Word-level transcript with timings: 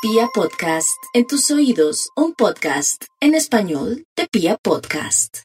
Pia 0.00 0.28
Podcast, 0.32 0.96
en 1.12 1.26
tus 1.26 1.50
oídos, 1.50 2.10
un 2.14 2.32
podcast 2.32 3.02
en 3.20 3.34
español 3.34 4.04
de 4.16 4.28
Pia 4.30 4.56
Podcast. 4.62 5.38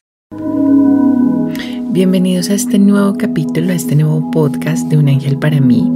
Bienvenidos 1.90 2.50
a 2.50 2.54
este 2.54 2.78
nuevo 2.78 3.18
capítulo, 3.18 3.72
a 3.72 3.74
este 3.74 3.96
nuevo 3.96 4.30
podcast 4.30 4.86
de 4.86 4.96
Un 4.96 5.08
Ángel 5.08 5.40
para 5.40 5.60
mí. 5.60 5.90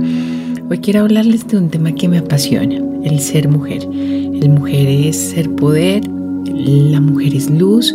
Hoy 0.69 0.79
quiero 0.79 1.03
hablarles 1.03 1.47
de 1.47 1.57
un 1.57 1.71
tema 1.71 1.93
que 1.93 2.09
me 2.09 2.19
apasiona, 2.19 2.83
el 3.05 3.21
ser 3.21 3.49
mujer. 3.49 3.85
El 3.85 4.49
mujer 4.49 4.89
es 4.89 5.31
ser 5.31 5.55
poder, 5.55 6.03
la 6.09 7.01
mujer 7.01 7.37
es 7.37 7.49
luz. 7.49 7.95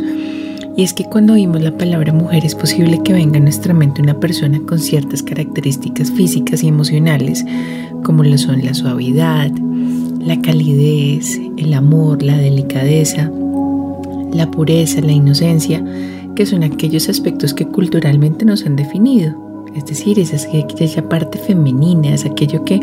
Y 0.78 0.84
es 0.84 0.94
que 0.94 1.04
cuando 1.04 1.34
oímos 1.34 1.62
la 1.62 1.78
palabra 1.78 2.14
mujer 2.14 2.46
es 2.46 2.56
posible 2.56 3.02
que 3.04 3.12
venga 3.12 3.38
a 3.38 3.42
nuestra 3.42 3.74
mente 3.74 4.02
una 4.02 4.18
persona 4.18 4.62
con 4.66 4.80
ciertas 4.80 5.24
características 5.24 6.10
físicas 6.10 6.64
y 6.64 6.70
emocionales, 6.70 7.44
como 8.02 8.24
lo 8.24 8.38
son 8.38 8.66
la 8.66 8.74
suavidad, 8.74 9.52
la 10.26 10.40
calidez, 10.42 11.40
el 11.58 11.74
amor, 11.74 12.24
la 12.24 12.38
delicadeza, 12.38 13.32
la 14.32 14.50
pureza, 14.50 15.02
la 15.02 15.12
inocencia, 15.12 15.84
que 16.36 16.46
son 16.46 16.64
aquellos 16.64 17.10
aspectos 17.10 17.54
que 17.54 17.66
culturalmente 17.66 18.46
nos 18.46 18.66
han 18.66 18.76
definido. 18.76 19.36
Es 19.76 19.86
decir, 19.86 20.20
es 20.20 20.48
aquella 20.48 21.10
parte 21.10 21.38
femenina, 21.38 22.14
es 22.14 22.26
aquello 22.26 22.64
que 22.64 22.80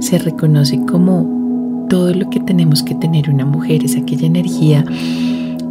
se 0.00 0.18
reconoce 0.18 0.78
como 0.86 1.86
todo 1.88 2.12
lo 2.12 2.28
que 2.30 2.40
tenemos 2.40 2.82
que 2.82 2.94
tener 2.94 3.30
una 3.30 3.44
mujer, 3.44 3.84
es 3.84 3.96
aquella 3.96 4.26
energía 4.26 4.84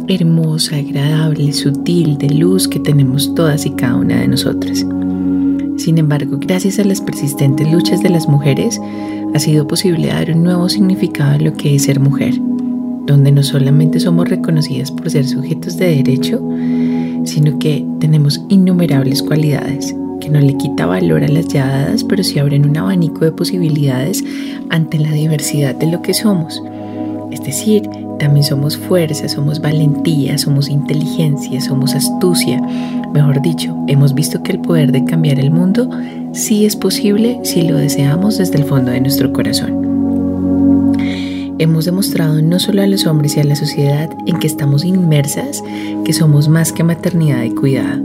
hermosa, 0.08 0.76
agradable, 0.76 1.52
sutil, 1.52 2.18
de 2.18 2.30
luz 2.30 2.68
que 2.68 2.78
tenemos 2.80 3.34
todas 3.34 3.66
y 3.66 3.70
cada 3.70 3.96
una 3.96 4.20
de 4.20 4.28
nosotras. 4.28 4.84
Sin 5.76 5.98
embargo, 5.98 6.38
gracias 6.38 6.78
a 6.78 6.84
las 6.84 7.00
persistentes 7.00 7.70
luchas 7.70 8.02
de 8.02 8.10
las 8.10 8.28
mujeres, 8.28 8.80
ha 9.34 9.38
sido 9.40 9.66
posible 9.66 10.08
dar 10.08 10.30
un 10.30 10.44
nuevo 10.44 10.68
significado 10.68 11.32
a 11.32 11.38
lo 11.38 11.52
que 11.54 11.74
es 11.74 11.84
ser 11.84 11.98
mujer, 11.98 12.34
donde 13.04 13.32
no 13.32 13.42
solamente 13.42 13.98
somos 13.98 14.28
reconocidas 14.28 14.92
por 14.92 15.10
ser 15.10 15.26
sujetos 15.26 15.76
de 15.76 15.96
derecho, 15.96 16.40
sino 17.24 17.58
que 17.58 17.84
tenemos 17.98 18.40
innumerables 18.48 19.22
cualidades 19.22 19.94
que 20.20 20.30
no 20.30 20.40
le 20.40 20.56
quita 20.56 20.86
valor 20.86 21.22
a 21.22 21.28
las 21.28 21.48
ya 21.48 21.66
dadas, 21.66 22.04
pero 22.04 22.24
sí 22.24 22.38
abren 22.38 22.68
un 22.68 22.76
abanico 22.76 23.24
de 23.24 23.32
posibilidades 23.32 24.24
ante 24.70 24.98
la 24.98 25.10
diversidad 25.10 25.74
de 25.74 25.86
lo 25.86 26.00
que 26.00 26.14
somos. 26.14 26.62
Es 27.30 27.42
decir, 27.42 27.82
también 28.18 28.44
somos 28.44 28.78
fuerza, 28.78 29.28
somos 29.28 29.60
valentía, 29.60 30.38
somos 30.38 30.70
inteligencia, 30.70 31.60
somos 31.60 31.94
astucia. 31.94 32.60
Mejor 33.12 33.42
dicho, 33.42 33.76
hemos 33.88 34.14
visto 34.14 34.42
que 34.42 34.52
el 34.52 34.60
poder 34.60 34.92
de 34.92 35.04
cambiar 35.04 35.38
el 35.38 35.50
mundo 35.50 35.90
sí 36.34 36.66
es 36.66 36.76
posible 36.76 37.40
si 37.44 37.62
lo 37.62 37.76
deseamos 37.76 38.38
desde 38.38 38.58
el 38.58 38.64
fondo 38.64 38.90
de 38.90 39.00
nuestro 39.00 39.32
corazón. 39.32 40.94
Hemos 41.58 41.84
demostrado 41.84 42.42
no 42.42 42.58
solo 42.58 42.82
a 42.82 42.86
los 42.86 43.06
hombres 43.06 43.36
y 43.36 43.40
a 43.40 43.44
la 43.44 43.54
sociedad 43.54 44.10
en 44.26 44.38
que 44.40 44.48
estamos 44.48 44.84
inmersas 44.84 45.62
que 46.04 46.12
somos 46.12 46.48
más 46.48 46.72
que 46.72 46.82
maternidad 46.82 47.44
y 47.44 47.50
cuidado, 47.50 48.02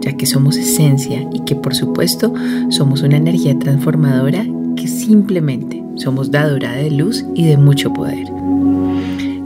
ya 0.00 0.12
que 0.12 0.26
somos 0.26 0.56
esencia 0.56 1.28
y 1.32 1.40
que 1.40 1.56
por 1.56 1.74
supuesto 1.74 2.32
somos 2.70 3.02
una 3.02 3.16
energía 3.16 3.58
transformadora 3.58 4.46
que 4.76 4.86
simplemente 4.86 5.82
somos 5.96 6.30
dadora 6.30 6.72
de 6.72 6.92
luz 6.92 7.24
y 7.34 7.46
de 7.46 7.56
mucho 7.56 7.92
poder. 7.92 8.28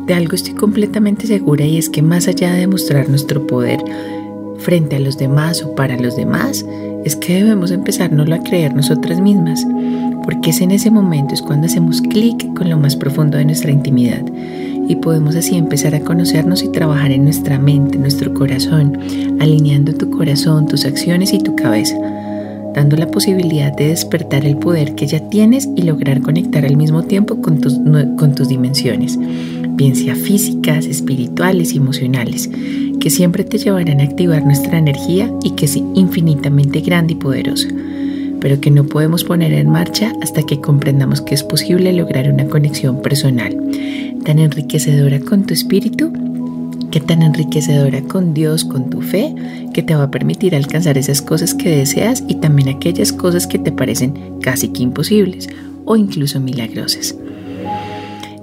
De 0.07 0.15
algo 0.15 0.35
estoy 0.35 0.55
completamente 0.55 1.27
segura 1.27 1.65
y 1.65 1.79
es 1.79 1.89
que 1.89 2.03
más 2.03 2.29
allá 2.29 2.53
de 2.53 2.61
demostrar 2.61 3.09
nuestro 3.09 3.47
poder 3.47 3.83
frente 4.59 4.97
a 4.97 5.01
los 5.01 5.17
demás 5.17 5.63
o 5.63 5.75
para 5.75 5.97
los 5.97 6.17
demás, 6.17 6.67
es 7.05 7.17
que 7.17 7.35
debemos 7.35 7.71
empezárnoslo 7.71 8.35
a 8.35 8.43
creer 8.43 8.75
nosotras 8.75 9.21
mismas, 9.21 9.67
porque 10.25 10.51
es 10.51 10.61
en 10.61 10.71
ese 10.71 10.91
momento 10.91 11.35
es 11.35 11.43
cuando 11.43 11.67
hacemos 11.67 12.01
clic 12.03 12.55
con 12.55 12.71
lo 12.71 12.79
más 12.79 12.97
profundo 12.97 13.39
de 13.39 13.45
nuestra 13.45 13.71
intimidad 13.71 14.23
y 14.89 14.97
podemos 14.97 15.37
así 15.37 15.57
empezar 15.57 15.95
a 15.95 16.01
conocernos 16.01 16.63
y 16.63 16.69
trabajar 16.69 17.13
en 17.13 17.25
nuestra 17.25 17.59
mente, 17.59 17.97
nuestro 17.99 18.35
corazón, 18.35 18.99
alineando 19.39 19.95
tu 19.95 20.11
corazón, 20.11 20.67
tus 20.67 20.85
acciones 20.85 21.33
y 21.33 21.39
tu 21.39 21.55
cabeza 21.55 21.97
dando 22.75 22.97
la 22.97 23.11
posibilidad 23.11 23.73
de 23.73 23.89
despertar 23.89 24.45
el 24.47 24.57
poder 24.57 24.95
que 24.95 25.07
ya 25.07 25.29
tienes 25.29 25.69
y 25.77 25.83
lograr 25.83 26.21
conectar 26.21 26.65
al 26.65 26.77
mismo 26.77 27.03
tiempo 27.03 27.41
con 27.41 27.61
tus, 27.61 27.75
con 27.75 28.35
tus 28.35 28.49
dimensiones, 28.49 29.19
bien 29.71 29.97
sea 29.97 30.15
físicas, 30.15 30.87
espirituales 30.87 31.73
y 31.73 31.79
emocionales, 31.79 32.49
que 33.01 33.11
siempre 33.11 33.45
te 33.45 33.59
llevarán 33.59 34.01
a 34.01 34.05
activar 34.05 34.45
nuestra 34.45 34.79
energía 34.79 35.33
y 35.43 35.53
que 35.53 35.65
es 35.65 35.77
infinitamente 35.77 36.81
grande 36.81 37.15
y 37.15 37.17
poderosa, 37.17 37.69
pero 38.41 38.61
que 38.61 38.71
no 38.71 38.85
podemos 38.85 39.25
poner 39.25 39.53
en 39.53 39.71
marcha 39.71 40.13
hasta 40.23 40.43
que 40.43 40.61
comprendamos 40.61 41.21
que 41.21 41.35
es 41.35 41.43
posible 41.43 41.93
lograr 41.93 42.31
una 42.31 42.47
conexión 42.47 43.03
personal 43.03 43.57
tan 44.25 44.39
enriquecedora 44.39 45.19
con 45.21 45.45
tu 45.45 45.55
espíritu 45.55 46.13
Qué 46.91 46.99
tan 46.99 47.23
enriquecedora 47.23 48.03
con 48.03 48.35
Dios, 48.35 48.65
con 48.65 48.91
tu 48.91 49.01
fe, 49.01 49.33
que 49.73 49.83
te 49.83 49.95
va 49.95 50.05
a 50.05 50.11
permitir 50.11 50.57
alcanzar 50.57 50.99
esas 50.99 51.23
cosas 51.23 51.55
que 51.55 51.71
deseas 51.71 52.25
y 52.27 52.37
también 52.37 52.69
aquellas 52.69 53.13
cosas 53.13 53.47
que 53.47 53.61
te 53.61 53.71
parecen 53.71 54.41
casi 54.41 54.69
que 54.69 54.83
imposibles 54.83 55.49
o 55.85 55.95
incluso 55.95 56.41
milagrosas. 56.41 57.15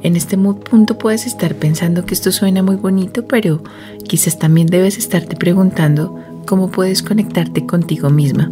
En 0.04 0.16
este 0.16 0.38
punto 0.38 0.98
puedes 0.98 1.26
estar 1.26 1.56
pensando 1.56 2.06
que 2.06 2.14
esto 2.14 2.32
suena 2.32 2.64
muy 2.64 2.76
bonito, 2.76 3.26
pero 3.28 3.64
quizás 4.08 4.38
también 4.40 4.68
debes 4.68 4.98
estarte 4.98 5.36
preguntando 5.36 6.20
cómo 6.46 6.70
puedes 6.70 7.02
conectarte 7.02 7.66
contigo 7.66 8.10
misma. 8.10 8.52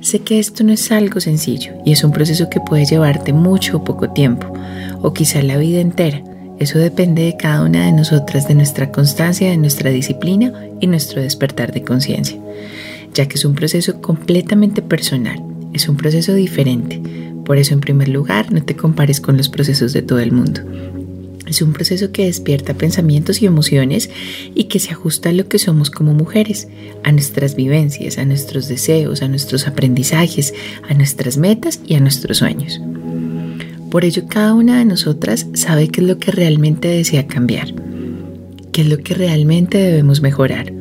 Sé 0.00 0.20
que 0.20 0.38
esto 0.38 0.64
no 0.64 0.72
es 0.72 0.92
algo 0.92 1.20
sencillo 1.20 1.72
y 1.84 1.92
es 1.92 2.04
un 2.04 2.12
proceso 2.12 2.48
que 2.50 2.60
puede 2.60 2.84
llevarte 2.84 3.32
mucho 3.32 3.78
o 3.78 3.84
poco 3.84 4.10
tiempo, 4.10 4.52
o 5.02 5.12
quizá 5.12 5.42
la 5.42 5.56
vida 5.56 5.80
entera 5.80 6.22
eso 6.58 6.78
depende 6.78 7.22
de 7.22 7.36
cada 7.36 7.64
una 7.64 7.86
de 7.86 7.92
nosotras, 7.92 8.46
de 8.46 8.54
nuestra 8.54 8.92
constancia, 8.92 9.50
de 9.50 9.56
nuestra 9.56 9.90
disciplina 9.90 10.52
y 10.80 10.86
nuestro 10.86 11.20
despertar 11.20 11.72
de 11.72 11.82
conciencia, 11.82 12.38
ya 13.12 13.26
que 13.26 13.34
es 13.34 13.44
un 13.44 13.54
proceso 13.54 14.00
completamente 14.00 14.80
personal, 14.80 15.42
es 15.72 15.88
un 15.88 15.96
proceso 15.96 16.32
diferente. 16.32 17.02
Por 17.44 17.58
eso, 17.58 17.74
en 17.74 17.80
primer 17.80 18.08
lugar, 18.08 18.52
no 18.52 18.62
te 18.62 18.76
compares 18.76 19.20
con 19.20 19.36
los 19.36 19.48
procesos 19.48 19.92
de 19.92 20.02
todo 20.02 20.18
el 20.18 20.32
mundo. 20.32 20.62
Es 21.46 21.60
un 21.60 21.74
proceso 21.74 22.10
que 22.10 22.24
despierta 22.24 22.74
pensamientos 22.74 23.42
y 23.42 23.46
emociones 23.46 24.08
y 24.54 24.64
que 24.64 24.78
se 24.78 24.92
ajusta 24.92 25.28
a 25.28 25.32
lo 25.32 25.46
que 25.46 25.58
somos 25.58 25.90
como 25.90 26.14
mujeres, 26.14 26.68
a 27.02 27.12
nuestras 27.12 27.54
vivencias, 27.54 28.16
a 28.16 28.24
nuestros 28.24 28.66
deseos, 28.66 29.20
a 29.20 29.28
nuestros 29.28 29.66
aprendizajes, 29.66 30.54
a 30.88 30.94
nuestras 30.94 31.36
metas 31.36 31.80
y 31.86 31.94
a 31.94 32.00
nuestros 32.00 32.38
sueños. 32.38 32.80
Por 33.90 34.04
ello, 34.04 34.24
cada 34.26 34.54
una 34.54 34.78
de 34.78 34.86
nosotras 34.86 35.46
sabe 35.52 35.88
qué 35.88 36.00
es 36.00 36.06
lo 36.06 36.18
que 36.18 36.32
realmente 36.32 36.88
desea 36.88 37.26
cambiar, 37.26 37.74
qué 38.72 38.80
es 38.80 38.88
lo 38.88 38.98
que 38.98 39.14
realmente 39.14 39.78
debemos 39.78 40.22
mejorar 40.22 40.72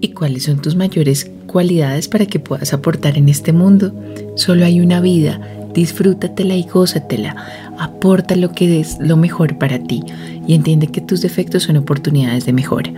y 0.00 0.08
cuáles 0.12 0.44
son 0.44 0.62
tus 0.62 0.76
mayores 0.76 1.30
cualidades 1.46 2.08
para 2.08 2.26
que 2.26 2.38
puedas 2.38 2.72
aportar 2.72 3.18
en 3.18 3.28
este 3.28 3.52
mundo. 3.52 3.92
Solo 4.36 4.64
hay 4.64 4.80
una 4.80 5.00
vida, 5.00 5.40
disfrútatela 5.76 6.56
y 6.56 6.62
gózatela, 6.64 7.36
aporta 7.78 8.34
lo 8.34 8.52
que 8.52 8.80
es 8.80 8.96
lo 8.98 9.16
mejor 9.16 9.58
para 9.58 9.78
ti 9.78 10.02
y 10.46 10.54
entiende 10.54 10.88
que 10.88 11.02
tus 11.02 11.20
defectos 11.20 11.64
son 11.64 11.76
oportunidades 11.76 12.46
de 12.46 12.52
mejora. 12.54 12.92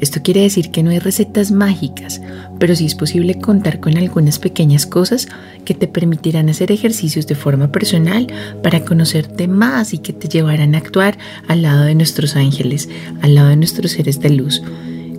Esto 0.00 0.20
quiere 0.22 0.42
decir 0.42 0.70
que 0.70 0.82
no 0.82 0.90
hay 0.90 0.98
recetas 0.98 1.52
mágicas, 1.52 2.20
pero 2.58 2.76
sí 2.76 2.84
es 2.84 2.94
posible 2.94 3.38
contar 3.38 3.80
con 3.80 3.96
algunas 3.96 4.38
pequeñas 4.38 4.84
cosas 4.84 5.28
que 5.64 5.74
te 5.74 5.86
permitirán 5.86 6.50
hacer 6.50 6.70
ejercicios 6.70 7.26
de 7.26 7.34
forma 7.34 7.72
personal 7.72 8.26
para 8.62 8.84
conocerte 8.84 9.48
más 9.48 9.94
y 9.94 9.98
que 9.98 10.12
te 10.12 10.28
llevarán 10.28 10.74
a 10.74 10.78
actuar 10.78 11.16
al 11.48 11.62
lado 11.62 11.84
de 11.84 11.94
nuestros 11.94 12.36
ángeles, 12.36 12.90
al 13.22 13.36
lado 13.36 13.48
de 13.48 13.56
nuestros 13.56 13.92
seres 13.92 14.20
de 14.20 14.30
luz, 14.30 14.62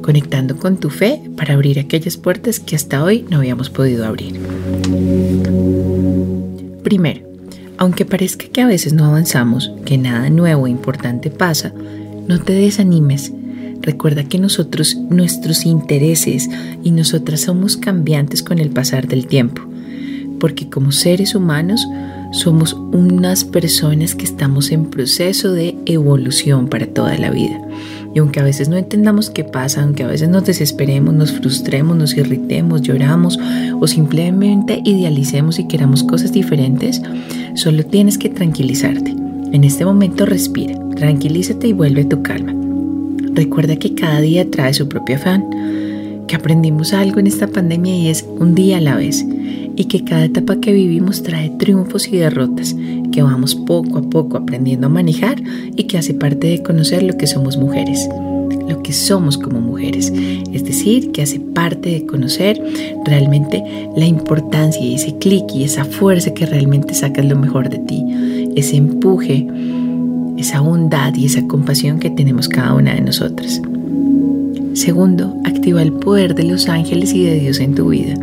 conectando 0.03 0.57
con 0.57 0.77
tu 0.77 0.91
fe 0.91 1.21
para 1.35 1.55
abrir 1.55 1.79
aquellas 1.79 2.17
puertas 2.17 2.59
que 2.59 2.75
hasta 2.75 3.03
hoy 3.03 3.25
no 3.31 3.37
habíamos 3.37 3.71
podido 3.71 4.05
abrir. 4.05 4.39
Primero, 6.87 7.27
aunque 7.77 8.05
parezca 8.05 8.47
que 8.47 8.61
a 8.61 8.65
veces 8.65 8.93
no 8.93 9.03
avanzamos, 9.03 9.73
que 9.83 9.97
nada 9.97 10.29
nuevo 10.29 10.67
e 10.67 10.69
importante 10.69 11.29
pasa, 11.29 11.73
no 12.29 12.39
te 12.39 12.53
desanimes 12.53 13.33
Recuerda 13.81 14.23
que 14.23 14.39
nosotros, 14.39 14.95
nuestros 15.09 15.65
intereses 15.65 16.49
y 16.83 16.91
nosotras 16.91 17.41
somos 17.41 17.77
cambiantes 17.77 18.41
con 18.41 18.59
el 18.59 18.69
pasar 18.69 19.07
del 19.07 19.27
tiempo, 19.27 19.61
porque 20.39 20.69
como 20.69 20.91
seres 20.91 21.35
humanos 21.35 21.85
somos 22.31 22.73
unas 22.73 23.45
personas 23.45 24.15
que 24.15 24.25
estamos 24.25 24.71
en 24.71 24.89
proceso 24.89 25.51
de 25.51 25.77
evolución 25.85 26.67
para 26.67 26.87
toda 26.87 27.17
la 27.17 27.31
vida. 27.31 27.61
Y 28.17 28.19
aunque 28.19 28.39
a 28.39 28.43
veces 28.43 28.67
no 28.67 28.77
entendamos 28.77 29.29
qué 29.29 29.43
pasa, 29.43 29.83
aunque 29.83 30.01
a 30.01 30.07
veces 30.07 30.27
nos 30.27 30.43
desesperemos, 30.43 31.13
nos 31.13 31.33
frustremos, 31.33 31.95
nos 31.95 32.17
irritemos, 32.17 32.81
lloramos 32.81 33.37
o 33.79 33.85
simplemente 33.85 34.81
idealicemos 34.83 35.59
y 35.59 35.67
queramos 35.67 36.03
cosas 36.03 36.31
diferentes, 36.31 36.99
solo 37.53 37.85
tienes 37.85 38.17
que 38.17 38.29
tranquilizarte. 38.29 39.11
En 39.51 39.63
este 39.63 39.85
momento 39.85 40.25
respira, 40.25 40.73
tranquilízate 40.95 41.67
y 41.67 41.73
vuelve 41.73 42.05
tu 42.05 42.23
calma. 42.23 42.55
Recuerda 43.35 43.75
que 43.75 43.93
cada 43.93 44.19
día 44.19 44.49
trae 44.49 44.73
su 44.73 44.89
propio 44.89 45.17
afán, 45.17 46.25
que 46.25 46.35
aprendimos 46.35 46.93
algo 46.93 47.19
en 47.19 47.27
esta 47.27 47.45
pandemia 47.45 47.95
y 47.95 48.07
es 48.07 48.25
un 48.39 48.55
día 48.55 48.77
a 48.77 48.81
la 48.81 48.95
vez. 48.95 49.23
Y 49.77 49.85
que 49.85 50.03
cada 50.03 50.25
etapa 50.25 50.59
que 50.59 50.73
vivimos 50.73 51.23
trae 51.23 51.49
triunfos 51.51 52.07
y 52.07 52.17
derrotas 52.17 52.75
que 53.13 53.21
vamos 53.21 53.55
poco 53.55 53.99
a 53.99 54.01
poco 54.01 54.37
aprendiendo 54.37 54.87
a 54.87 54.89
manejar 54.89 55.41
y 55.75 55.83
que 55.85 55.97
hace 55.97 56.13
parte 56.13 56.47
de 56.47 56.63
conocer 56.63 57.03
lo 57.03 57.15
que 57.15 57.27
somos 57.27 57.55
mujeres 57.57 58.09
lo 58.67 58.83
que 58.83 58.93
somos 58.93 59.37
como 59.37 59.59
mujeres. 59.61 60.11
Es 60.51 60.63
decir, 60.63 61.11
que 61.11 61.21
hace 61.21 61.39
parte 61.39 61.89
de 61.89 62.05
conocer 62.05 62.61
realmente 63.05 63.63
la 63.95 64.05
importancia 64.05 64.83
y 64.83 64.95
ese 64.95 65.17
clic 65.17 65.45
y 65.53 65.63
esa 65.63 65.85
fuerza 65.85 66.33
que 66.33 66.45
realmente 66.45 66.93
sacas 66.93 67.25
lo 67.25 67.37
mejor 67.37 67.69
de 67.69 67.79
ti. 67.79 68.03
Ese 68.55 68.77
empuje, 68.77 69.47
esa 70.37 70.59
bondad 70.59 71.15
y 71.15 71.25
esa 71.25 71.47
compasión 71.47 71.99
que 71.99 72.09
tenemos 72.09 72.47
cada 72.47 72.73
una 72.73 72.93
de 72.93 73.01
nosotras. 73.01 73.61
Segundo, 74.73 75.35
activa 75.43 75.81
el 75.81 75.93
poder 75.93 76.35
de 76.35 76.43
los 76.43 76.67
ángeles 76.67 77.13
y 77.13 77.23
de 77.23 77.39
Dios 77.39 77.59
en 77.59 77.73
tu 77.73 77.89
vida. 77.89 78.15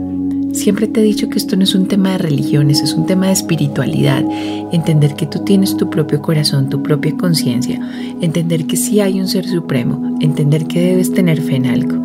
Siempre 0.54 0.86
te 0.86 1.00
he 1.00 1.02
dicho 1.02 1.28
que 1.28 1.38
esto 1.38 1.56
no 1.56 1.64
es 1.64 1.74
un 1.74 1.88
tema 1.88 2.12
de 2.12 2.18
religiones, 2.18 2.80
es 2.80 2.94
un 2.94 3.06
tema 3.06 3.26
de 3.26 3.32
espiritualidad. 3.32 4.24
Entender 4.72 5.16
que 5.16 5.26
tú 5.26 5.40
tienes 5.40 5.76
tu 5.76 5.90
propio 5.90 6.22
corazón, 6.22 6.70
tu 6.70 6.80
propia 6.80 7.16
conciencia. 7.16 7.80
Entender 8.20 8.66
que 8.66 8.76
sí 8.76 9.00
hay 9.00 9.20
un 9.20 9.26
ser 9.26 9.46
supremo. 9.46 10.16
Entender 10.20 10.66
que 10.66 10.80
debes 10.80 11.12
tener 11.12 11.40
fe 11.40 11.56
en 11.56 11.66
algo. 11.66 11.96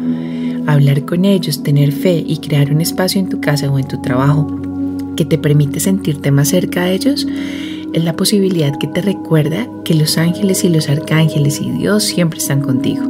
Hablar 0.66 1.06
con 1.06 1.26
ellos, 1.26 1.62
tener 1.62 1.92
fe 1.92 2.24
y 2.26 2.38
crear 2.38 2.72
un 2.72 2.82
espacio 2.82 3.22
en 3.22 3.30
tu 3.30 3.40
casa 3.40 3.72
o 3.72 3.78
en 3.78 3.88
tu 3.88 4.02
trabajo 4.02 4.48
que 5.16 5.26
te 5.26 5.38
permite 5.38 5.80
sentirte 5.80 6.32
más 6.32 6.50
cerca 6.50 6.86
de 6.86 6.94
ellos 6.96 7.28
es 7.94 8.04
la 8.04 8.16
posibilidad 8.16 8.78
que 8.78 8.88
te 8.88 9.02
recuerda 9.02 9.68
que 9.84 9.94
los 9.94 10.18
ángeles 10.18 10.64
y 10.64 10.70
los 10.70 10.90
arcángeles 10.90 11.62
y 11.62 11.70
Dios 11.72 12.04
siempre 12.04 12.40
están 12.40 12.62
contigo. 12.62 13.04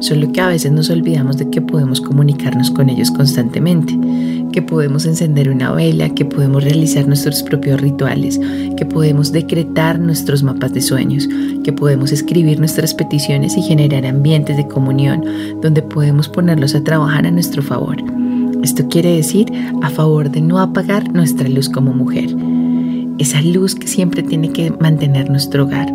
Solo 0.00 0.32
que 0.32 0.40
a 0.40 0.48
veces 0.48 0.72
nos 0.72 0.88
olvidamos 0.90 1.36
de 1.36 1.50
que 1.50 1.60
podemos 1.60 2.00
comunicarnos 2.00 2.70
con 2.70 2.88
ellos 2.88 3.10
constantemente 3.10 3.98
que 4.52 4.62
podemos 4.62 5.06
encender 5.06 5.50
una 5.50 5.72
vela, 5.72 6.10
que 6.10 6.24
podemos 6.24 6.64
realizar 6.64 7.06
nuestros 7.06 7.42
propios 7.42 7.80
rituales, 7.80 8.40
que 8.76 8.86
podemos 8.86 9.32
decretar 9.32 9.98
nuestros 9.98 10.42
mapas 10.42 10.72
de 10.72 10.80
sueños, 10.80 11.28
que 11.64 11.72
podemos 11.72 12.12
escribir 12.12 12.58
nuestras 12.58 12.94
peticiones 12.94 13.56
y 13.56 13.62
generar 13.62 14.06
ambientes 14.06 14.56
de 14.56 14.66
comunión 14.66 15.24
donde 15.60 15.82
podemos 15.82 16.28
ponerlos 16.28 16.74
a 16.74 16.82
trabajar 16.82 17.26
a 17.26 17.30
nuestro 17.30 17.62
favor. 17.62 17.96
Esto 18.62 18.88
quiere 18.88 19.16
decir 19.16 19.46
a 19.82 19.90
favor 19.90 20.30
de 20.30 20.40
no 20.40 20.58
apagar 20.58 21.12
nuestra 21.12 21.48
luz 21.48 21.68
como 21.68 21.92
mujer. 21.92 22.34
Esa 23.18 23.42
luz 23.42 23.74
que 23.74 23.86
siempre 23.86 24.22
tiene 24.22 24.50
que 24.50 24.70
mantener 24.70 25.30
nuestro 25.30 25.64
hogar, 25.64 25.92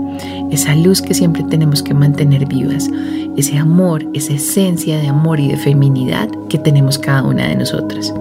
esa 0.52 0.76
luz 0.76 1.02
que 1.02 1.14
siempre 1.14 1.44
tenemos 1.44 1.82
que 1.82 1.94
mantener 1.94 2.48
vivas, 2.48 2.90
ese 3.36 3.58
amor, 3.58 4.06
esa 4.14 4.34
esencia 4.34 4.98
de 5.00 5.08
amor 5.08 5.40
y 5.40 5.48
de 5.48 5.58
feminidad 5.58 6.30
que 6.50 6.58
tenemos 6.58 6.98
cada 7.00 7.24
una 7.24 7.48
de 7.48 7.56
nosotras. 7.56 8.14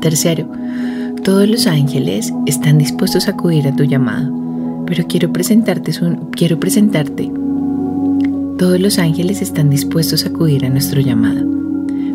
Tercero, 0.00 0.48
todos 1.24 1.48
los 1.48 1.66
ángeles 1.66 2.32
están 2.46 2.78
dispuestos 2.78 3.26
a 3.26 3.32
acudir 3.32 3.66
a 3.66 3.74
tu 3.74 3.82
llamado, 3.82 4.32
pero 4.86 5.04
quiero 5.08 5.32
presentarte, 5.32 5.92
quiero 6.32 6.60
presentarte. 6.60 7.30
Todos 8.58 8.80
los 8.80 8.98
ángeles 8.98 9.42
están 9.42 9.70
dispuestos 9.70 10.24
a 10.24 10.28
acudir 10.28 10.64
a 10.64 10.68
nuestro 10.68 11.00
llamado, 11.00 11.44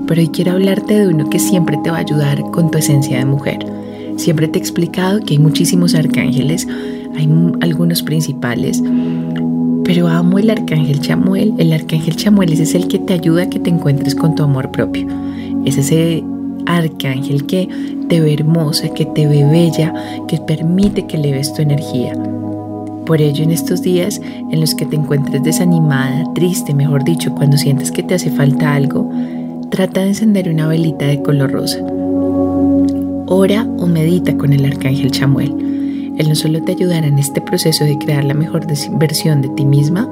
pero 0.07 0.21
hoy 0.21 0.29
quiero 0.29 0.53
hablarte 0.53 0.97
de 0.97 1.07
uno 1.07 1.29
que 1.29 1.39
siempre 1.39 1.77
te 1.83 1.91
va 1.91 1.97
a 1.97 2.01
ayudar 2.01 2.41
con 2.51 2.71
tu 2.71 2.77
esencia 2.77 3.17
de 3.17 3.25
mujer. 3.25 3.65
Siempre 4.15 4.47
te 4.47 4.59
he 4.59 4.61
explicado 4.61 5.19
que 5.19 5.33
hay 5.33 5.39
muchísimos 5.39 5.93
arcángeles, 5.93 6.65
hay 7.17 7.29
algunos 7.61 8.01
principales, 8.01 8.81
pero 9.83 10.07
amo 10.07 10.39
el 10.39 10.49
arcángel 10.49 11.01
Chamuel. 11.01 11.53
El 11.57 11.73
arcángel 11.73 12.15
Chamuel 12.15 12.53
es 12.53 12.73
el 12.75 12.87
que 12.87 12.99
te 12.99 13.13
ayuda 13.13 13.43
a 13.43 13.49
que 13.49 13.59
te 13.59 13.69
encuentres 13.69 14.15
con 14.15 14.35
tu 14.35 14.43
amor 14.43 14.71
propio. 14.71 15.05
Es 15.65 15.77
ese 15.77 16.23
arcángel 16.65 17.45
que 17.45 17.67
te 18.09 18.21
ve 18.21 18.33
hermosa, 18.33 18.89
que 18.89 19.05
te 19.05 19.27
ve 19.27 19.43
bella, 19.45 19.93
que 20.27 20.37
permite 20.37 21.07
que 21.07 21.17
le 21.17 21.31
ves 21.31 21.53
tu 21.53 21.61
energía. 21.61 22.13
Por 23.05 23.21
ello, 23.21 23.43
en 23.43 23.51
estos 23.51 23.81
días 23.81 24.21
en 24.51 24.61
los 24.61 24.75
que 24.75 24.85
te 24.85 24.95
encuentres 24.95 25.43
desanimada, 25.43 26.23
triste, 26.33 26.73
mejor 26.73 27.03
dicho, 27.03 27.33
cuando 27.35 27.57
sientes 27.57 27.91
que 27.91 28.03
te 28.03 28.15
hace 28.15 28.31
falta 28.31 28.73
algo, 28.73 29.09
trata 29.69 30.01
de 30.01 30.09
encender 30.09 30.49
una 30.49 30.67
velita 30.67 31.07
de 31.07 31.21
color 31.21 31.51
rosa. 31.51 31.79
Ora 33.27 33.67
o 33.77 33.87
medita 33.87 34.37
con 34.37 34.53
el 34.53 34.65
arcángel 34.65 35.11
Chamuel. 35.11 36.13
Él 36.17 36.29
no 36.29 36.35
solo 36.35 36.61
te 36.61 36.73
ayudará 36.73 37.07
en 37.07 37.17
este 37.17 37.41
proceso 37.41 37.83
de 37.83 37.97
crear 37.97 38.23
la 38.23 38.35
mejor 38.35 38.67
versión 38.99 39.41
de 39.41 39.49
ti 39.49 39.65
misma, 39.65 40.07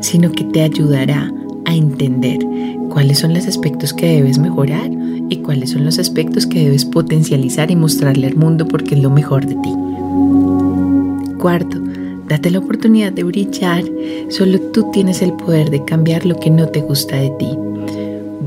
sino 0.00 0.32
que 0.32 0.44
te 0.44 0.62
ayudará 0.62 1.30
a 1.64 1.74
entender 1.74 2.38
cuáles 2.88 3.18
son 3.18 3.34
los 3.34 3.46
aspectos 3.46 3.92
que 3.92 4.06
debes 4.06 4.38
mejorar 4.38 4.90
y 5.32 5.38
cuáles 5.38 5.70
son 5.70 5.84
los 5.84 5.98
aspectos 5.98 6.46
que 6.46 6.64
debes 6.64 6.84
potencializar 6.84 7.70
y 7.70 7.76
mostrarle 7.76 8.26
al 8.26 8.36
mundo 8.36 8.66
porque 8.66 8.94
es 8.94 9.02
lo 9.02 9.10
mejor 9.10 9.46
de 9.46 9.54
ti. 9.54 9.74
Cuarto, 11.38 11.80
date 12.28 12.50
la 12.50 12.58
oportunidad 12.58 13.12
de 13.12 13.24
brillar. 13.24 13.84
Solo 14.28 14.60
tú 14.60 14.90
tienes 14.92 15.22
el 15.22 15.32
poder 15.32 15.70
de 15.70 15.84
cambiar 15.84 16.24
lo 16.24 16.38
que 16.38 16.50
no 16.50 16.68
te 16.68 16.80
gusta 16.80 17.16
de 17.16 17.30
ti. 17.38 17.48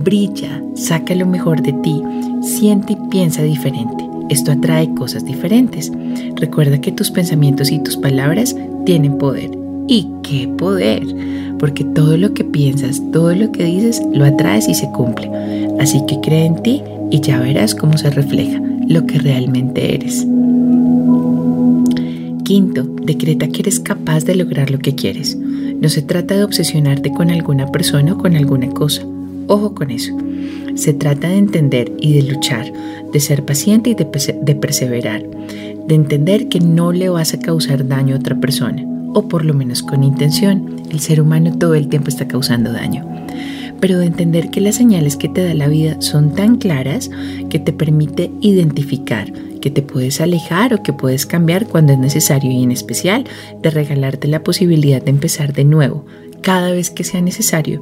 Brilla, 0.03 0.61
saca 0.75 1.15
lo 1.15 1.25
mejor 1.25 1.61
de 1.61 1.73
ti, 1.73 2.01
siente 2.41 2.93
y 2.93 3.09
piensa 3.09 3.41
diferente. 3.41 4.05
Esto 4.29 4.51
atrae 4.51 4.93
cosas 4.95 5.25
diferentes. 5.25 5.91
Recuerda 6.35 6.79
que 6.79 6.91
tus 6.91 7.11
pensamientos 7.11 7.71
y 7.71 7.79
tus 7.79 7.97
palabras 7.97 8.55
tienen 8.85 9.17
poder. 9.17 9.51
¿Y 9.87 10.07
qué 10.23 10.47
poder? 10.47 11.03
Porque 11.59 11.83
todo 11.83 12.17
lo 12.17 12.33
que 12.33 12.43
piensas, 12.43 13.01
todo 13.11 13.33
lo 13.33 13.51
que 13.51 13.65
dices, 13.65 14.01
lo 14.13 14.25
atraes 14.25 14.67
y 14.67 14.75
se 14.75 14.89
cumple. 14.91 15.29
Así 15.79 16.01
que 16.07 16.19
cree 16.19 16.45
en 16.45 16.61
ti 16.61 16.81
y 17.11 17.21
ya 17.21 17.39
verás 17.39 17.75
cómo 17.75 17.97
se 17.97 18.09
refleja 18.09 18.61
lo 18.87 19.05
que 19.05 19.19
realmente 19.19 19.95
eres. 19.95 20.25
Quinto, 22.43 22.83
decreta 23.03 23.47
que 23.47 23.61
eres 23.61 23.79
capaz 23.79 24.25
de 24.25 24.35
lograr 24.35 24.69
lo 24.69 24.79
que 24.79 24.95
quieres. 24.95 25.35
No 25.35 25.89
se 25.89 26.01
trata 26.01 26.35
de 26.35 26.43
obsesionarte 26.43 27.11
con 27.11 27.29
alguna 27.31 27.67
persona 27.67 28.13
o 28.13 28.17
con 28.17 28.35
alguna 28.35 28.69
cosa. 28.69 29.03
Ojo 29.47 29.73
con 29.73 29.91
eso. 29.91 30.15
Se 30.75 30.93
trata 30.93 31.29
de 31.29 31.37
entender 31.37 31.91
y 31.99 32.13
de 32.13 32.23
luchar, 32.23 32.71
de 33.11 33.19
ser 33.19 33.43
paciente 33.43 33.91
y 33.91 33.95
de, 33.95 34.05
de 34.41 34.55
perseverar, 34.55 35.23
de 35.87 35.95
entender 35.95 36.49
que 36.49 36.59
no 36.59 36.91
le 36.91 37.09
vas 37.09 37.33
a 37.33 37.39
causar 37.39 37.87
daño 37.87 38.15
a 38.15 38.19
otra 38.19 38.39
persona 38.39 38.94
o 39.15 39.29
por 39.29 39.45
lo 39.45 39.53
menos 39.53 39.81
con 39.81 40.03
intención. 40.03 40.75
El 40.91 40.99
ser 40.99 41.21
humano 41.21 41.57
todo 41.57 41.73
el 41.73 41.87
tiempo 41.87 42.09
está 42.09 42.27
causando 42.27 42.71
daño. 42.71 43.03
Pero 43.79 43.97
de 43.97 44.05
entender 44.05 44.51
que 44.51 44.61
las 44.61 44.75
señales 44.75 45.15
que 45.15 45.29
te 45.29 45.43
da 45.43 45.53
la 45.53 45.67
vida 45.67 45.97
son 46.01 46.35
tan 46.35 46.57
claras 46.57 47.09
que 47.49 47.57
te 47.57 47.73
permite 47.73 48.29
identificar 48.41 49.31
que 49.61 49.71
te 49.71 49.81
puedes 49.81 50.21
alejar 50.21 50.75
o 50.75 50.83
que 50.83 50.93
puedes 50.93 51.25
cambiar 51.25 51.65
cuando 51.65 51.93
es 51.93 51.97
necesario 51.97 52.51
y 52.51 52.61
en 52.61 52.71
especial 52.71 53.23
de 53.63 53.71
regalarte 53.71 54.27
la 54.27 54.43
posibilidad 54.43 55.01
de 55.01 55.09
empezar 55.09 55.53
de 55.53 55.63
nuevo 55.63 56.05
cada 56.41 56.69
vez 56.69 56.91
que 56.91 57.03
sea 57.03 57.19
necesario. 57.21 57.81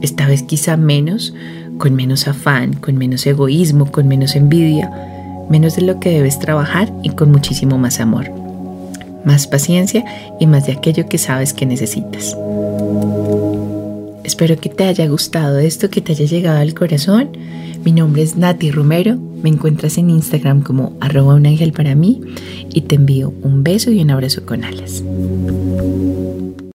Esta 0.00 0.26
vez 0.26 0.42
quizá 0.42 0.76
menos, 0.76 1.32
con 1.78 1.94
menos 1.94 2.26
afán, 2.26 2.72
con 2.72 2.96
menos 2.96 3.24
egoísmo, 3.26 3.92
con 3.92 4.08
menos 4.08 4.34
envidia, 4.34 4.90
menos 5.48 5.76
de 5.76 5.82
lo 5.82 6.00
que 6.00 6.10
debes 6.10 6.40
trabajar 6.40 6.92
y 7.04 7.10
con 7.10 7.30
muchísimo 7.30 7.78
más 7.78 8.00
amor 8.00 8.39
más 9.24 9.46
paciencia 9.46 10.04
y 10.38 10.46
más 10.46 10.66
de 10.66 10.72
aquello 10.72 11.08
que 11.08 11.18
sabes 11.18 11.52
que 11.52 11.66
necesitas. 11.66 12.36
Espero 14.24 14.56
que 14.58 14.68
te 14.68 14.84
haya 14.84 15.06
gustado 15.08 15.58
esto, 15.58 15.90
que 15.90 16.00
te 16.00 16.12
haya 16.12 16.24
llegado 16.24 16.58
al 16.58 16.74
corazón. 16.74 17.30
Mi 17.84 17.92
nombre 17.92 18.22
es 18.22 18.36
Nati 18.36 18.70
Romero, 18.70 19.16
me 19.42 19.48
encuentras 19.48 19.98
en 19.98 20.10
Instagram 20.10 20.62
como 20.62 20.92
arroba 21.00 21.34
un 21.34 21.46
ángel 21.46 21.72
para 21.72 21.94
mí 21.94 22.20
y 22.72 22.82
te 22.82 22.96
envío 22.96 23.32
un 23.42 23.64
beso 23.64 23.90
y 23.90 24.00
un 24.02 24.10
abrazo 24.10 24.44
con 24.44 24.64
alas. 24.64 25.02